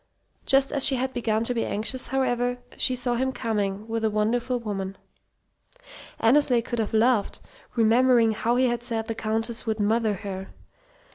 [0.47, 4.09] Just as she had begun to be anxious, however, she saw him coming with a
[4.09, 4.97] wonderful woman.
[6.19, 7.39] Annesley could have laughed,
[7.75, 10.55] remembering how he had said the Countess would "mother" her.